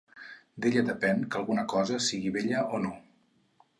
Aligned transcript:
D'ella 0.63 0.83
depèn 0.87 1.21
que 1.35 1.39
alguna 1.41 1.67
cosa 1.75 2.01
sigui 2.07 2.33
bella 2.39 2.65
o 2.79 2.81
no. 2.87 2.95